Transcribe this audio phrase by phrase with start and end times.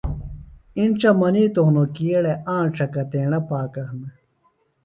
[0.77, 4.09] اِنڇہ منِیتوۡ ہنوۡ کیۡ ”اڑے آنڇہ کتیڻہ پاکہ ہنے“